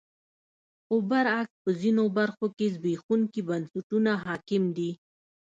خو 0.85 0.95
برعکس 1.09 1.55
په 1.63 1.71
ځینو 1.81 2.03
برخو 2.17 2.47
کې 2.57 2.65
زبېښونکي 2.75 3.41
بنسټونه 3.49 4.11
حاکم 4.25 4.63
دي. 4.77 4.91